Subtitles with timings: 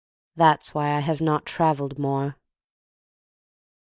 [0.35, 2.35] (That's why I have not travelled more.)